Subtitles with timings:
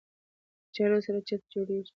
[0.69, 1.89] کچالو سره چپس جوړېږي